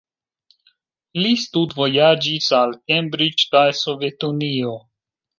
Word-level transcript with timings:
Li 1.17 1.33
studvojaĝis 1.41 2.47
al 2.59 2.73
Cambridge 2.91 3.45
kaj 3.51 3.67
Sovetunio. 3.81 4.73